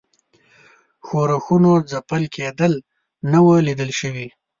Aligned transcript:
ښورښونو 1.05 1.71
ځپل 1.91 2.23
کېدل 2.35 2.73
نه 3.31 3.39
وه 3.45 3.57
لیده 3.67 3.85
شوي. 3.99 4.27